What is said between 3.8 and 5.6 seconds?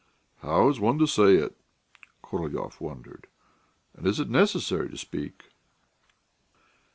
"And is it necessary to speak?"